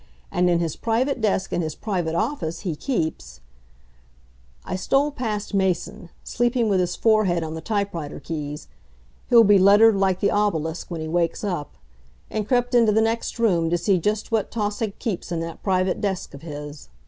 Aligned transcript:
And 0.31 0.49
in 0.49 0.57
his 0.57 0.75
private 0.75 1.21
desk 1.21 1.53
in 1.53 1.61
his 1.61 1.75
private 1.75 2.15
office 2.15 2.61
he 2.61 2.75
keeps 2.75 3.39
I 4.65 4.75
stole 4.75 5.11
past 5.11 5.53
Mason, 5.53 6.09
sleeping 6.23 6.69
with 6.69 6.79
his 6.79 6.95
forehead 6.95 7.43
on 7.43 7.53
the 7.53 7.61
type 7.61 7.93
writer 7.93 8.19
keys 8.19 8.67
he'll 9.29 9.43
be 9.43 9.59
lettered 9.59 9.95
like 9.95 10.19
the 10.19 10.31
obelisk 10.31 10.89
when 10.89 11.01
he 11.01 11.07
wakes 11.07 11.43
up 11.43 11.75
and 12.31 12.47
crept 12.47 12.73
into 12.73 12.91
the 12.91 12.99
next 12.99 13.37
room 13.37 13.69
to 13.69 13.77
see 13.77 13.99
just 13.99 14.31
what 14.31 14.49
Tausig 14.49 14.97
keeps 14.97 15.31
in 15.31 15.39
that 15.41 15.61
private 15.61 16.01
desk 16.01 16.33
of 16.33 16.41
his. 16.41 16.89